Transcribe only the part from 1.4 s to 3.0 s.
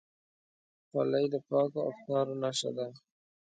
پاکو افکارو نښه ده.